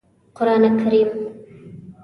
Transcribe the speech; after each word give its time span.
قرآن 0.37 0.63
کریم 0.83 1.11